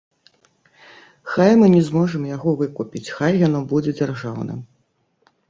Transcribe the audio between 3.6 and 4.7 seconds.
будзе дзяржаўным.